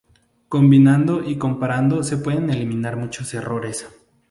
Combinando 0.49 1.23
y 1.23 1.37
comparando 1.37 2.01
se 2.01 2.17
pueden 2.17 2.49
eliminar 2.49 2.97
muchos 2.97 3.35
errores. 3.35 3.87